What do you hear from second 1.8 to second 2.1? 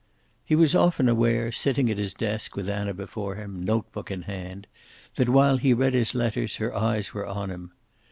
at